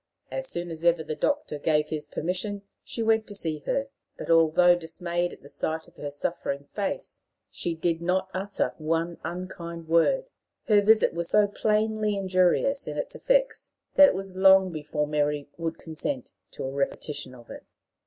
As 0.31 0.47
soon 0.47 0.71
as 0.71 0.83
ever 0.83 1.03
the 1.03 1.13
doctor 1.15 1.59
gave 1.59 1.89
his 1.89 2.07
permission, 2.07 2.63
she 2.83 3.03
went 3.03 3.27
to 3.27 3.35
see 3.35 3.59
her; 3.67 3.89
but, 4.17 4.31
although, 4.31 4.75
dismayed 4.75 5.31
at 5.31 5.51
sight 5.51 5.87
of 5.87 5.97
her 5.97 6.09
suffering 6.09 6.63
face, 6.73 7.23
she 7.51 7.75
did 7.75 8.01
not 8.01 8.27
utter 8.33 8.73
one 8.79 9.19
unkind 9.23 9.87
word, 9.87 10.31
her 10.67 10.81
visit 10.81 11.13
was 11.13 11.29
so 11.29 11.45
plainly 11.45 12.15
injurious 12.15 12.87
in 12.87 12.97
its 12.97 13.13
effects, 13.13 13.73
that 13.93 14.09
it 14.09 14.15
was 14.15 14.35
long 14.35 14.71
before 14.71 15.05
Mary 15.05 15.47
would 15.57 15.77
consent 15.77 16.31
to 16.49 16.63
a 16.63 16.71
repetition 16.71 17.35
of 17.35 17.51
it. 17.51 17.63